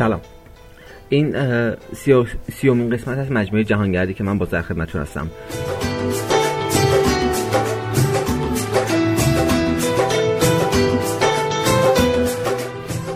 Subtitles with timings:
[0.00, 0.20] سلام.
[1.08, 1.36] این
[1.92, 5.30] سی سیومین قسمت از مجموعه جهانگردی که من با در خدمتتون هستم.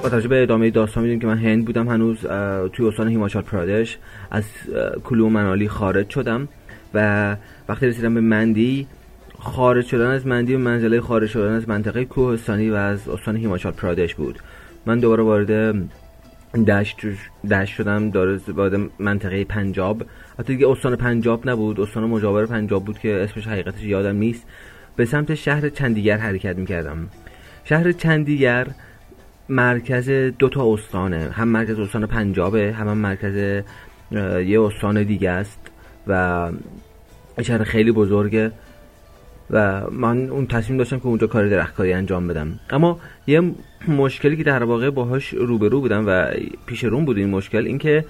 [0.02, 2.20] با توجه به ادامه داستان می‌دونیم که من هند بودم هنوز
[2.72, 3.98] توی استان هیماچال پرادش
[4.30, 4.44] از
[5.04, 6.48] کلو منالی خارج شدم
[6.94, 7.36] و
[7.68, 8.86] وقتی رسیدم به مندی
[9.38, 13.72] خارج شدن از مندی و منزله خارج شدن از منطقه کوهستانی و از استان هیماچال
[13.72, 14.38] پرادش بود.
[14.86, 15.74] من دوباره وارد
[16.54, 16.96] دشت
[17.50, 20.02] دشت شدم داره وارد منطقه پنجاب.
[20.38, 24.46] حتی دیگه استان پنجاب نبود استان مجاور پنجاب بود که اسمش حقیقتش یادم نیست.
[24.96, 27.08] به سمت شهر چندیگر حرکت می‌کردم.
[27.64, 28.66] شهر چندیگر
[29.48, 31.30] مرکز دو تا استانه.
[31.30, 33.62] هم مرکز استان پنجابه هم, هم مرکز
[34.46, 35.60] یه استان دیگه است
[36.06, 36.50] و
[37.42, 38.52] شهر خیلی بزرگه.
[39.50, 42.60] و من اون تصمیم داشتم که اونجا کار درختکاری انجام بدم.
[42.70, 43.42] اما یه
[43.88, 46.26] مشکلی که در واقع باهاش روبرو بودم و
[46.66, 48.04] پیش روم بود این مشکل اینکه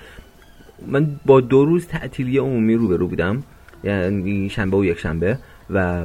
[0.86, 3.42] من با دو روز تعطیلی عمومی روبرو بودم.
[3.84, 5.38] یعنی شنبه و یک شنبه
[5.70, 6.04] و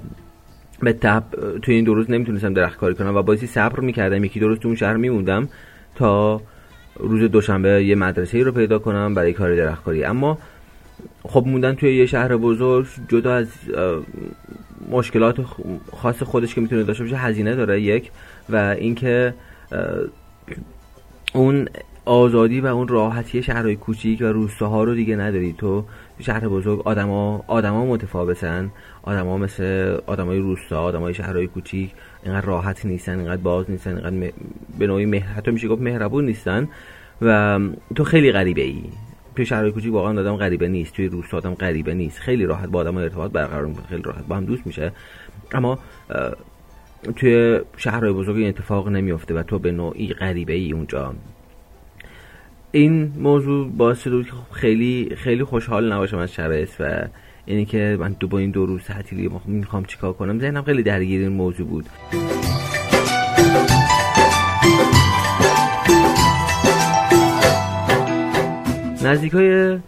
[0.79, 1.23] به تب
[1.61, 4.23] توی این دو روز نمی‌تونستم درخت کاری کنم و بازی صبر می‌کردم.
[4.23, 5.49] یکی دو روز تو اون شهر میموندم
[5.95, 6.41] تا
[6.99, 10.37] روز دوشنبه یه مدرسه ای رو پیدا کنم برای کار درخت کاری اما
[11.23, 13.47] خب موندن توی یه شهر بزرگ جدا از
[14.89, 15.37] مشکلات
[15.97, 18.11] خاص خودش که می‌تونه داشته باشه هزینه داره یک.
[18.49, 19.33] و اینکه
[21.33, 21.69] اون
[22.05, 25.53] آزادی و اون راحتی شهرهای کوچیک و روستاها رو دیگه نداری.
[25.57, 25.85] تو
[26.19, 28.71] شهر بزرگ آدما آدما متفاوتن.
[29.03, 31.91] آدما مثل آدمای روستا آدمای شهرهای کوچیک.
[32.23, 34.31] اینقدر راحت نیستن اینقدر باز نیستن اینقدر
[34.79, 35.27] به نوعی مهر...
[35.27, 36.67] حتی میشه گفت مهربون نیستن.
[37.21, 37.59] و
[37.95, 38.83] تو خیلی غریبه ای
[39.39, 42.19] توی شهرهای کوچیک واقعا آدم غریبه نیست توی روستا آدم غریبه نیست.
[42.19, 44.27] خیلی راحت با آدم ارتباط برقرار می‌کنه خیلی راحت.
[44.27, 44.91] با هم دوست میشه.
[45.51, 45.79] اما
[47.15, 51.13] توی شهرهای بزرگ این اتفاق نمیافته و تو به نوعی غریبه ای اونجا.
[52.71, 57.07] این موضوع باعث شده که خیلی خیلی خوشحال نباشم از شرایط و
[57.45, 60.39] اینی که من دو با این دو روز تعطیلی می‌خوام چیکار کنم.
[60.39, 61.85] ذهنم خیلی درگیر این موضوع بود.
[69.09, 69.79] نزدیک های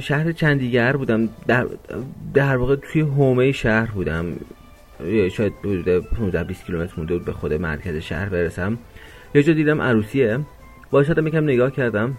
[0.00, 1.28] شهر چندیگر بودم.
[1.46, 1.66] در,
[2.34, 4.26] در واقع توی حومه شهر بودم.
[5.32, 8.78] شاید حدود 15 20 کیلومتر مونده بود به خود مرکز شهر برسم.
[9.34, 10.38] یه جا دیدم عروسیه.
[10.90, 12.16] باشدم یکم نگاه کردم.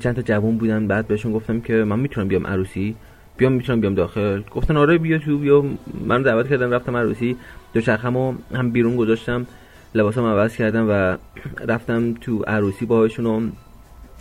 [0.00, 0.86] چند تا جوون بودن.
[0.86, 2.96] بعد بهشون گفتم که من می‌تونم بیام عروسی.
[3.36, 4.42] بیام می‌تونم بیام داخل.
[4.50, 5.64] گفتن آره بیا تو بیا.
[6.06, 7.36] من دعوت کردم رفتم عروسی.
[7.74, 9.46] دو چرخمو هم بیرون گذاشتم.
[9.94, 11.16] لباسم عوض کردم و
[11.72, 13.52] رفتم تو عروسی باهاشون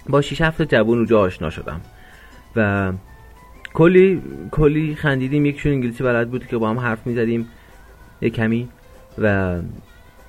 [0.09, 1.81] با 6 7 جوون اونجا آشنا شدم.
[2.55, 2.91] و
[3.73, 4.21] کلی
[4.51, 5.45] کلی خندیدیم.
[5.45, 7.47] یکشون انگلیسی بلد بود که با هم حرف می‌زدیم.
[8.21, 8.69] یه کمی.
[9.17, 9.55] و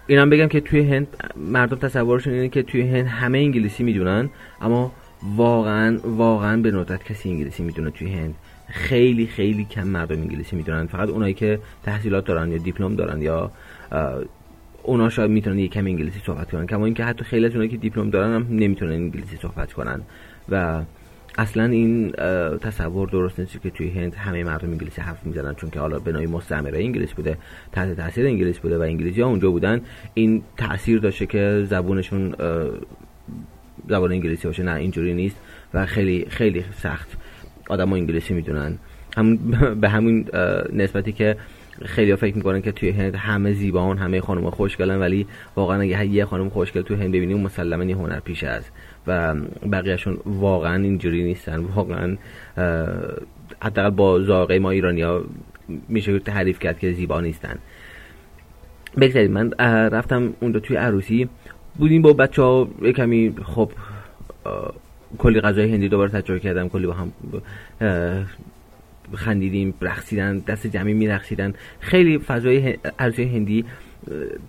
[0.06, 4.30] اینم بگم که توی هند مردم تصورشون اینه که توی هند همه انگلیسی می‌دونن
[4.60, 4.92] اما
[5.36, 8.34] واقعا واقعا به ندرت کسی انگلیسی می‌دونه توی هند.
[8.68, 10.86] خیلی خیلی کم مردم انگلیسی می‌دونن.
[10.86, 13.50] فقط اونایی که تحصیلات دارن یا دیپلم دارن یا
[14.84, 16.66] اونا شاید می‌تونن یه کم انگلیسی صحبت کنن.
[16.66, 20.00] کما اینکه حتی خیلی از اونایی که دیپلم دارن هم نمی‌تونن انگلیسی صحبت کنن.
[20.48, 20.82] و
[21.38, 22.10] اصلا این
[22.60, 26.12] تصور درست نیست که توی هند همه مردم انگلیسی حرف می‌زنن چون که حالا به
[26.12, 27.38] نوعی مستعمره انگلیس بوده
[27.72, 29.80] تحت تاثیر انگلیس بوده و انگلیسی ها اونجا بودن.
[30.14, 32.34] این تاثیر داشته که زبونشون
[33.88, 35.36] زبان انگلیسی باشه نه اینجوری نیست
[35.74, 37.08] و خیلی خیلی سخت
[37.68, 38.78] آدم انگلیسی می‌دونن.
[39.16, 39.36] هم
[39.80, 40.28] به همین
[40.72, 41.36] نسبتی که
[41.82, 45.26] خیلی فکر می‌کنن که توی هند همه زیبان همه خانم خوشگلن ولی
[45.56, 48.72] واقعا اگه یه خانم خوشگل توی هند ببینیم مسلما یه هنر پیش است.
[49.06, 49.34] و
[49.72, 51.56] بقیهشون واقعا اینجوری نیستن.
[51.56, 52.16] واقعا
[53.62, 55.24] حداقل با ذائقه ما ایرانیا
[55.88, 57.58] میشه تعریف کرد که زیبا نیستن.
[59.00, 59.50] بگذارید من
[59.90, 61.28] رفتم اونجا توی عروسی.
[61.78, 63.72] بودیم با بچه ها کمی خب
[65.18, 66.68] کلی غذای هندی دوباره تجربه کردم.
[66.68, 67.12] کلی با هم
[69.16, 71.54] خندیدیم رقصیدن دست جمعی میرقصیدن.
[71.80, 73.64] خیلی فضای عروسی هندی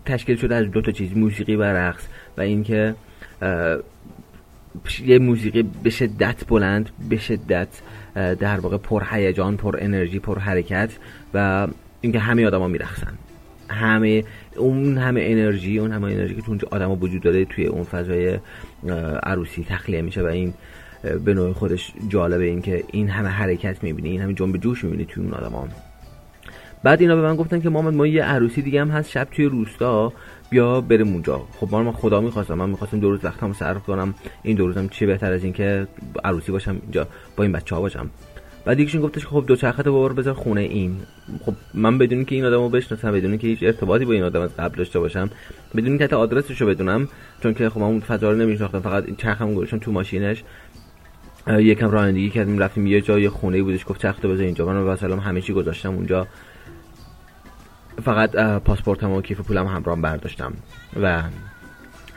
[0.06, 2.08] تشکیل شده از دو تا چیز موسیقی و رقص
[2.38, 2.96] و اینکه
[5.06, 7.68] یه موسیقی به شدت بلند به شدت
[8.16, 10.98] در واقع پر هیجان پر انرژی پر حرکت
[11.34, 11.68] و
[12.02, 13.14] اینکه همه آدما میرقصن.
[13.70, 14.24] همه
[14.56, 18.40] اون همه انرژی اون همه انرژی که تو اونجا آدما وجود داره توی اون فضای
[19.24, 20.54] عروسی تخلیه میشه و این
[21.26, 25.24] به نوع خودش جالبه اینکه این همه حرکت می‌بینی این همه جنب جوش می‌بینی توی
[25.24, 25.68] اون آدما
[26.84, 29.46] بعد اینا به من گفتن که محمد ما یه عروسی دیگه هم هست شب توی
[29.46, 30.14] روستا
[30.50, 31.42] بیا بریم اونجا.
[31.60, 34.16] خب من خدا می‌خواستم من می‌خواستم دو روز وقتم صرف کنم.
[34.44, 35.88] این دو روزم چی بهتر از اینکه
[36.24, 38.10] عروسی باشم اینجا با این بچه ها باشم.
[38.66, 40.98] بعد یکیشون گفتش خب دوچرخه تو ببر بذار خونه این.
[41.46, 44.58] خب من بدون که این آدمو بشناسم بدون که هیچ ارتباطی با این آدم از
[44.58, 45.30] قبل داشته باشم
[45.76, 47.08] بدون که حتی آدرسش رو بدونم
[47.44, 50.44] چون که خب من اون فضا رو نمیشناختم فقط این چرخم گذاشتم تو ماشینش.
[51.48, 54.66] یکم رانندگی کردیم رفتیم یه جای خونه بودش گفت چرخ بذار اینجا.
[54.66, 56.28] من مثلا همه چی گذاشتم اونجا.
[58.04, 60.54] فقط پاسپورتم و کیف پولم همراه برداشتم
[61.02, 61.24] و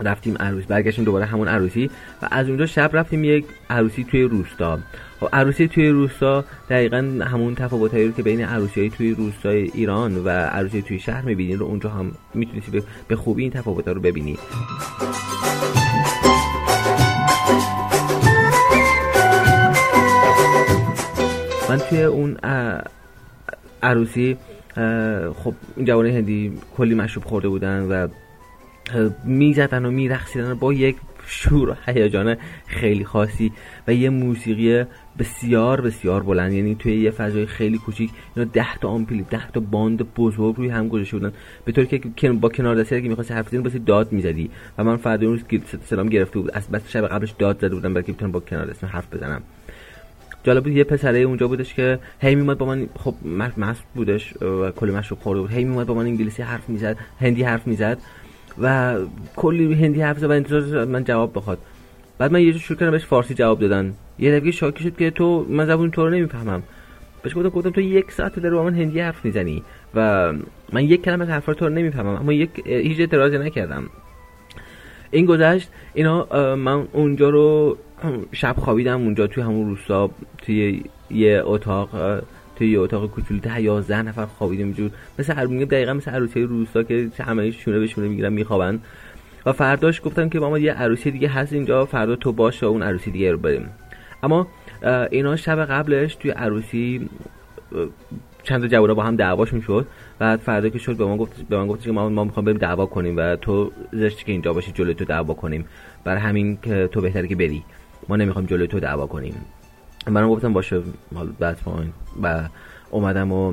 [0.00, 1.90] رفتیم عروسی برگشتیم دوباره همون عروسی
[2.22, 4.78] و از اونجا شب رفتیم یک عروسی توی روستا.
[5.20, 10.25] خب عروسی توی روستا دقیقا همون تفاوتایی رو که بین عروسی های توی روستای ایران
[10.25, 14.38] و عروسی توی شهر می‌بینی رو اونجا هم می‌تونی به خوبی این تفاوت رو ببینی.
[21.69, 22.37] من توی اون
[23.82, 24.37] عروسی
[25.35, 25.55] خب
[25.85, 28.09] جوان هندی کلی مشروب خورده بودن و
[29.25, 32.37] می‌زدن و میرقصیدن با یک شور و هیجان
[32.67, 33.53] خیلی خاصی
[33.88, 34.85] و یه موسیقی
[35.19, 36.53] بسیار بسیار بلند.
[36.53, 40.69] یعنی توی یه فضای خیلی کوچیک اینا ده تا آمپلی ده تا باند بزرگ روی
[40.69, 41.32] هم گذاشته بودن.
[41.64, 44.50] به طوری که با کنار دستی که می‌خواستی حرف بزنی باسی داد می‌زدی.
[44.79, 45.41] و من فردا روز
[45.85, 46.50] سلام گرفته بود.
[46.50, 49.43] از بس شب قبلش داد زده بودم برای که بتونم با کنار دستی حرف بزنم.
[50.44, 53.14] جالب بود یه پسره اونجا بودش که هی میومد با من خب
[53.56, 57.43] مست بودش و کلی مشروب خورده بود هی میومد با من انگلیسی حرف می‌زد هندی
[57.43, 57.99] حرف می‌زد
[58.62, 58.96] و
[59.37, 61.58] کلی هندی حرف زد و انتظار من جواب بخواد.
[62.19, 63.94] بعد من یه جو شروع کردم بهش فارسی جواب دادن.
[64.19, 66.62] یه دفعه شاکی شد که تو من زبون تو رو نمی‌فهمم.
[67.23, 69.62] بهش گفتم گفتم تو یک ساعت داری با من هندی حرف می‌زنی
[69.94, 70.32] و
[70.73, 73.85] من یک کلمه حرف تو رو نمی‌فهمم اما یک هیچ اعتراضی نکردم.
[75.10, 77.76] این گذشت اینا من اونجا رو
[78.32, 80.10] شب خوابیدم اونجا توی همون روستا
[80.43, 81.90] توی یه اتاق
[82.56, 84.90] توی یه اتاق کوچولو ده 11 نفر خوابیدیم اینجور.
[85.19, 88.81] مثل هر دقیقا مثل عروسی روستا که همه شونه به شونه می‌گیرن میخوابن.
[89.46, 93.11] و فرداش گفتم که ما یه عروسی دیگه هست اینجا فردا تو باش اون عروسی
[93.11, 93.69] دیگه رو بریم.
[94.22, 94.46] اما
[95.11, 97.08] اینا شب قبلش توی عروسی
[98.49, 99.87] چند تا جوونا با هم دعواشون شد
[100.19, 102.59] بعد فردا که شد به من گفت به من گفت که ما ما می‌خوام بریم
[102.59, 105.65] دعوا کنیم و تو زشتی که اینجا باشی جلوی تو دعوا کنیم.
[106.05, 107.62] برای همین که تو بهتره که بری.
[108.09, 109.35] ما نمی‌خوام جلوی تو دعوا کنیم.
[110.06, 110.81] منم گفتم باشه
[111.15, 111.59] حالا بعد
[112.23, 112.49] و
[112.91, 113.53] اومدم و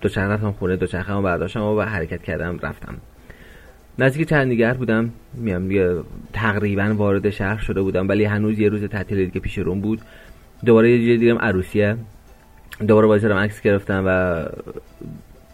[0.00, 2.94] دوچرخه رفتم خونه دوچرخه برداشتم و حرکت کردم رفتم.
[3.98, 5.10] نزدیک چندیگر بودم.
[5.34, 5.70] میام
[6.32, 10.00] تقریبا وارد شهر شده بودم ولی هنوز یه روز تعطیل دیگه پیش روم بود.
[10.64, 11.96] دوباره یه دیگه عروسیه.
[12.80, 14.44] دوباره باید عکس گرفتم و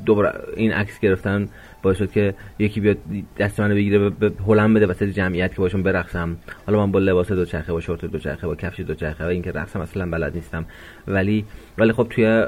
[0.07, 1.49] دوباره این عکس گرفتن
[1.83, 2.97] باعث شد که یکی بیاد
[3.39, 6.37] دست منو بگیره به هلم بده وسط جمعیت که باشون برقصم.
[6.67, 10.11] حالا من با لباس دوچرخه با شورت دوچرخه با کفش دوچرخه و اینکه رقصم اصلا
[10.11, 10.65] بلد نیستم.
[11.09, 11.45] ولی
[11.79, 12.45] ولی خب توی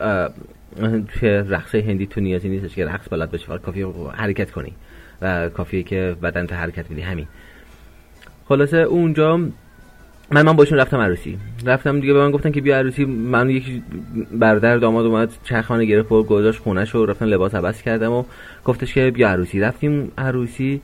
[1.08, 3.82] توی رقص هندی تو نیازی نیستش که رقص بلد باشی فقط کافی
[4.14, 4.72] حرکت کنی
[5.22, 7.00] و کافیه که بدن تو حرکت بدی.
[7.00, 7.26] همین.
[8.44, 9.40] خلاصه اونجا
[10.32, 11.38] من من باشون رفتم عروسی.
[11.66, 13.04] رفتم دیگه به من گفتن که بیا عروسی.
[13.04, 13.82] من یکی
[14.32, 18.24] برادر داماد اومد چرخانه گرفت و گذاشت خونش و رفتم لباس عوض کردم و
[18.64, 19.60] گفتش که بیا عروسی.
[19.60, 20.80] رفتیم عروسی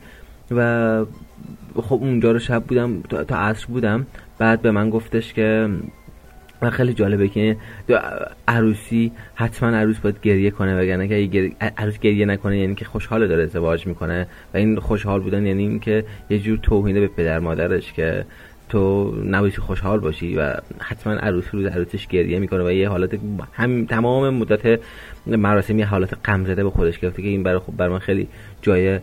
[0.51, 1.05] و
[1.75, 4.05] خب اونجا رو شب بودم تا عصر بودم.
[4.37, 5.69] بعد به من گفتش که
[6.61, 7.57] و خیلی جالبه که
[8.47, 13.43] عروسی حتما عروس باید گریه کنه وگرنه که عروس گریه نکنه یعنی که خوشحال داره
[13.43, 14.27] ازدواج می‌کنه.
[14.53, 18.25] و این خوشحال بودن یعنی اینکه یه جور توهینه به پدر مادرش که
[18.69, 23.19] تو نباید خوشحال باشی و حتما عروس روز عروسش گریه می‌کنه و یه حالت
[23.53, 24.79] هم تمام مدت
[25.27, 28.27] مراسم یه حالت غم زده به خودش گرفته که این برای خب بر من خیلی
[28.61, 28.99] جای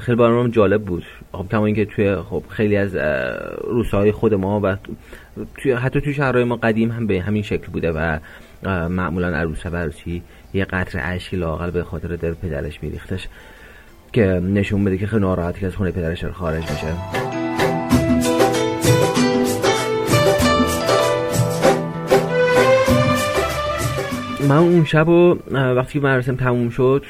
[0.00, 1.04] خیلی برای من جالب بود.
[1.32, 2.96] خب کما اینکه توی خب خیلی از
[3.64, 4.76] روسای خود ما و
[5.56, 8.18] توی حتی توی شهرهای ما قدیم هم به همین شکل بوده و
[8.88, 10.22] معمولا عروس و عروسی
[10.54, 13.28] یه قطر اشکی لاغل به خاطر در پدرش میریختش
[14.12, 17.39] که نشون بده که خیلی ناراحتی که از خونه پدرش خارج میشه.
[24.48, 27.04] من اون شب و وقتی که مراسم تموم شد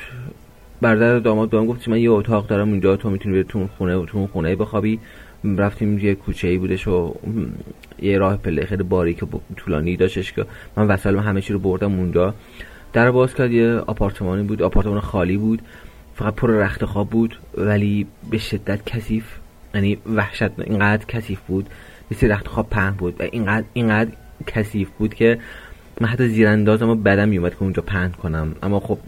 [0.80, 4.26] برادر داماد بهم گفت من یه اتاق دارم اونجا تو می‌تونی بری تو خونه تو
[4.26, 4.99] خونه بخوابی.
[5.44, 7.14] رفتیم یه کوچه ای بودش و
[8.02, 10.46] یه راه پله خیلی باریک و طولانی داشتش که
[10.76, 12.34] من وسایل همه چی رو بردم اونجا.
[12.92, 15.62] در باز کرد یه آپارتمانی بود آپارتمان خالی بود
[16.14, 19.25] فقط پر رخت خواب بود ولی به شدت کثیف
[19.75, 21.68] یعنی وحشت اینقدر کثیف بود
[22.10, 24.10] مثل رخت خواب پهن بود و اینقدر اینقدر
[24.46, 25.38] کثیف بود که
[26.00, 28.54] من حتی زیرانداز اما بدم میومد که اونجا پهن کنم.
[28.62, 28.99] اما خب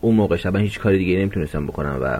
[0.00, 2.18] اون موقع شب هیچ کاری دیگه نمی‌تونستم بکنم و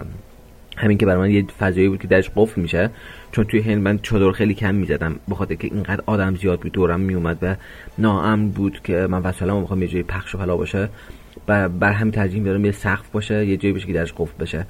[0.77, 2.89] همین که برای من یه فضایی بود که درش قفل میشه
[3.31, 5.15] چون توی هند من چادر خیلی کم می‌زدم.
[5.29, 7.55] بخاطر که اینقدر آدم زیاد بود دورم میومد و
[7.97, 10.89] ناامن بود که من وسایلمو می‌خوام یه جایی پخش و پلا باشه
[11.47, 14.65] و بر همین ترجیح میدارم یه سقف باشه یه جایی باشه که درش قفل بشه.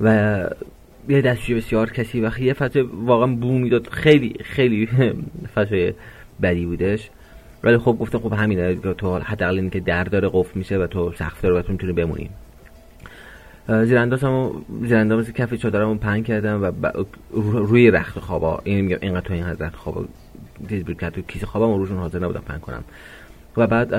[0.00, 0.38] و
[1.08, 3.88] یه دستشوی بسیار کسی و یه فضای واقعا بو می‌داد.
[3.88, 4.88] خیلی خیلی
[5.54, 5.94] فضای
[6.42, 7.10] بدی بودش.
[7.62, 11.40] ولی خب گفتم خب همینه تو حداقل اینکه در داره قفل میشه و تو سقف
[11.42, 12.30] داره و تو می‌تونی بمونی.
[13.68, 16.72] زیراندازمو زیرانداز کف چادرمو پنگ کردم و
[17.52, 18.60] روی رخت خوابا.
[18.64, 20.04] این میگم اینقدر تو این رخت خوابا
[20.68, 22.84] چیز بود که تو کیسه خوابم روشون حاضر نبودم پنگ کنم.
[23.56, 23.94] و بعد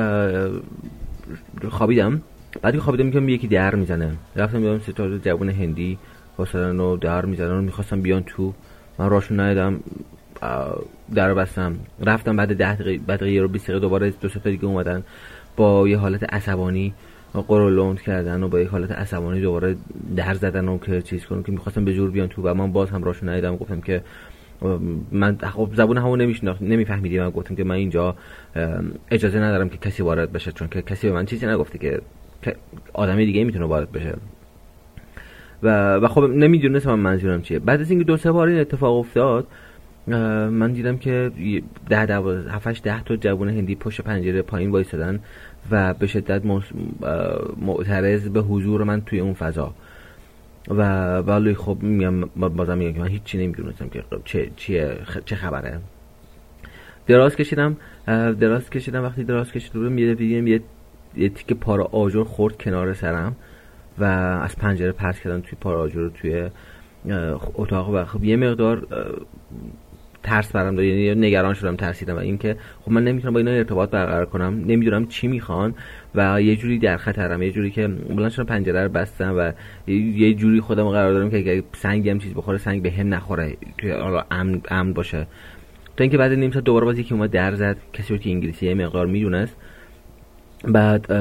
[1.70, 2.22] خوابیدم.
[2.62, 4.12] بعد که خوابیدم میگم یکی در می‌زنه.
[4.36, 5.98] رفتم بیام تا جوون هندی
[6.38, 8.54] واسدن و در می‌زنن و می‌خواستم بیان تو.
[9.00, 9.80] من راشون ندیدم.
[11.16, 11.76] در بستم.
[12.06, 15.04] رفتم بعد ده دقیقه بعد یه رو 20 دقیقه دوباره دو تا دیگه اومدن.
[15.58, 16.94] با یه حالت عصبانی
[17.48, 19.76] قرولوند کردن و با یک حالت عصبانی دوباره
[20.16, 22.90] در زدن و که چیز کنم که می‌خواستم به جور بیان تو و من باز
[22.90, 23.56] هم راشون ندیدم.
[23.56, 24.02] گفتم که
[25.12, 27.20] من خب زبون همو نمیشناخت نمیفهمیدی.
[27.20, 28.16] من گفتم که من اینجا
[29.12, 32.02] اجازه ندارم که کسی وارد بشه چون که کسی به من چیزی نگفته که
[32.94, 34.16] آدمی دیگه می‌تونه وارد بشه.
[35.64, 37.60] و و خب نمی‌دونستم من منظورم چیه.
[37.60, 39.48] بعد از اینکه دو سه بار این اتفاق افتاد
[40.50, 41.32] من دیدم که
[41.90, 42.18] ده ده
[42.50, 45.20] هفتش ده تا جوون هندی پشت پنجره پایین وایسادن
[45.72, 46.42] و به شدت
[47.58, 49.74] معترض به حضور من توی اون فضا.
[50.70, 55.80] و ولی خب میگم بازم میگم که من هیچی نمی‌دونستم که چه چیه چه خبره.
[57.08, 57.78] دراز کشیدم
[58.40, 59.04] دراز کشیدم.
[59.04, 60.62] وقتی دراز کشیدم یه یه
[61.18, 63.36] یه تیکه پارا آجر خورد کنار سرم
[64.00, 64.04] و
[64.44, 66.50] از پنجره پرس کردم توی پارا آجر توی
[67.56, 67.90] اتاق.
[67.90, 68.88] و خب یه مقدار
[70.24, 73.90] ترس برام داد یعنی نگران شدم ترسیدم و اینکه خب من نمی‌تونم با اینا ارتباط
[73.90, 75.76] برقرار کنم نمی‌دونم چی می‌خوان
[76.16, 79.52] و یه جوری در خطرم یه جوری که بلند شدم پنجره رو بستم و
[79.92, 83.58] یه جوری خودم قرار دارم که اگه سنگ هم چیز بخوره سنگ به هم نخوره
[83.78, 83.92] توی
[84.32, 85.28] امن, امن باشه.
[85.98, 88.74] تا اینکه بعد نیم ساعت دوباره باز یکی اومد در زد کسی که انگلیسی یه
[88.74, 89.56] مقدار می‌دونست.
[90.68, 91.12] بعد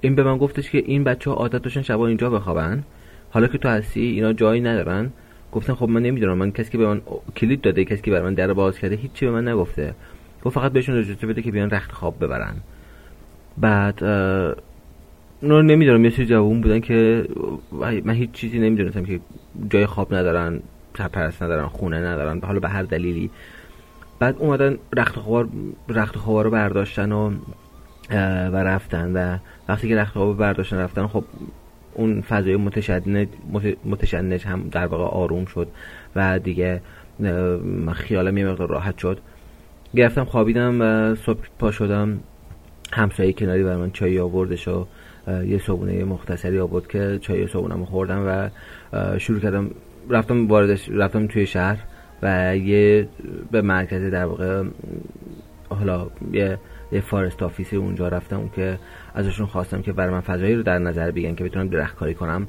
[0.00, 2.82] این به من گفتش که این بچه ها عادت داشتن شبا اینجا بخوابن.
[3.30, 5.10] حالا که تو هستی اینا جایی ندارن.
[5.52, 7.00] گفتم خب من نمی‌دونم من کسی که به من
[7.36, 9.94] کلید داده کسی که برای من در باز کرده هیچی به من نگفته.
[10.44, 12.54] گفت فقط بهشون اجازه بده که بیان رخت خواب ببرن.
[13.58, 14.04] بعد
[15.42, 17.24] نور نمی‌دونم یه سری جوون بودن که
[18.04, 19.20] من هیچ چیزی نمی‌دونستم که
[19.70, 20.60] جای خواب ندارن
[20.98, 23.30] سرپرست ندارن خونه ندارن حالا به هر دلیلی.
[24.18, 25.48] بعد اومدن رخت خواب
[25.88, 27.30] رخت خواب رو برداشتن و
[28.52, 29.12] و رفتن.
[29.12, 31.24] و وقتی که رخت خواب برداشتن رفتن خب
[31.94, 33.28] اون فضای متشنج
[33.84, 35.68] متشنج هم در واقع آروم شد
[36.16, 36.80] و دیگه
[37.92, 39.18] خیالم یه مقدار راحت شد.
[39.96, 42.20] گرفتم خوابیدم و صبح پا شدم.
[42.92, 44.86] همسایه کناری بر من چای آوردش و
[45.28, 48.48] یه صبونه مختصری آورد که چای صبونم خوردم و
[49.18, 49.70] شروع کردم.
[50.10, 51.78] رفتم واردش رفتم توی شهر
[52.22, 53.08] و یه
[53.50, 54.64] به مرکز در واقع
[55.68, 56.58] حالا یه
[56.92, 58.78] یه فارست آفیسی اونجا رفتم که
[59.14, 62.46] ازشون خواستم که برای من فضایی رو در نظر بگن که بتونم درخت کاری کنم.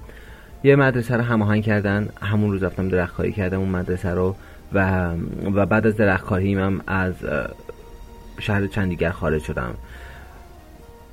[0.64, 4.36] یه مدرسه رو هماهنگ کردن همون روز رفتم درخت کاری کردم اون مدرسه رو
[4.74, 5.12] و
[5.54, 7.14] و بعد از درخت کاری هم از
[8.40, 9.74] شهر چندیگر خارج شدم.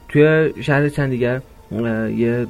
[0.09, 2.47] توی شهر چندیگر یه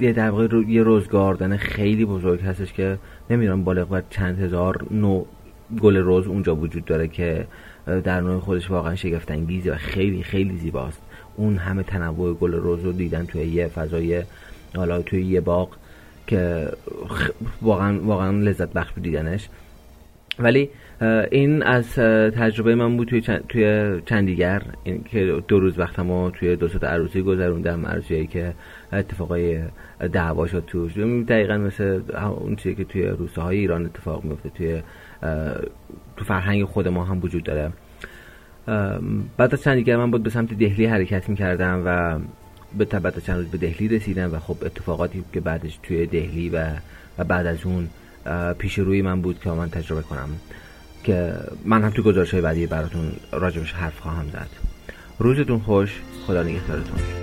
[0.00, 2.98] یه در واقع یه روزگاردن خیلی بزرگ هستش که
[3.30, 5.26] نمی‌دونم بالغ بر چند هزار نوع
[5.80, 7.46] گل روز اونجا وجود داره که
[8.04, 11.02] در نوع خودش واقعا شگفت انگیزه و خیلی خیلی زیباست.
[11.36, 14.22] اون همه تنوع گل روز رو دیدن توی یه فضای
[14.76, 15.76] حالا توی یه باغ
[16.26, 16.68] که
[17.62, 19.48] واقعا واقعا لذت بخش دیدنش.
[20.38, 20.70] ولی
[21.30, 21.94] این از
[22.34, 24.62] تجربه من بود توی چند, توی چندیگر.
[24.84, 28.54] این که دو روز وقتمو توی دو ساعت عروسی گذروندم عروسی که
[28.92, 29.62] اتفاقای
[30.12, 30.98] دعوا شد توش.
[31.28, 32.00] دقیقا مثل
[32.40, 34.82] اون چیزی که توی روستاهای ایران اتفاق میفته توی
[36.16, 37.72] تو فرهنگ خود ما هم وجود داره.
[39.36, 42.18] بعد از چند دیگر من بود به سمت دهلی حرکت می‌کردم و
[42.78, 46.66] به بعد چند روز به دهلی رسیدم و خب اتفاقاتی که بعدش توی دهلی و,
[47.18, 47.88] و بعد از اون
[48.58, 50.28] پیش روی من بود که من تجربه کنم
[51.04, 54.48] که من هم تو گزارش های بعدی براتون راجبش حرف خواهم زد.
[55.18, 56.00] روزتون خوش.
[56.26, 57.21] خدا نگهدارتون.